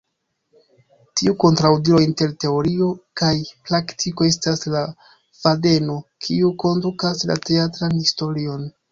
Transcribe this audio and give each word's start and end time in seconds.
Tiu 1.19 1.33
kontraŭdiro 1.41 1.97
inter 2.05 2.31
teorio 2.43 2.87
kaj 3.21 3.29
praktiko 3.67 4.25
estas 4.29 4.63
la 4.75 4.81
fadeno 5.43 5.97
kiu 6.29 6.49
kondukas 6.65 7.21
la 7.33 7.37
teatran 7.51 7.95
historion. 7.99 8.65